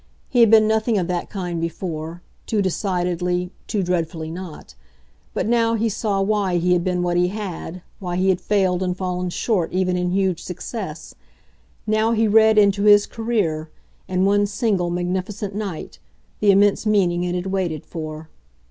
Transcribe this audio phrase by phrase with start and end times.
[0.29, 4.73] He had been nothing of that kind before too decidedly, too dreadfully not;
[5.35, 8.81] but now he saw why he had been what he had, why he had failed
[8.81, 11.13] and fallen short even in huge success;
[11.85, 13.69] now he read into his career,
[14.07, 15.99] in one single magnificent night,
[16.39, 18.27] the immense meaning it had waited for.